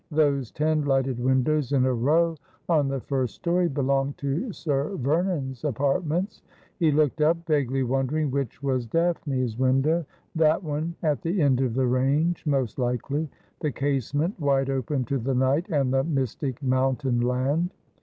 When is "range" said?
11.85-12.47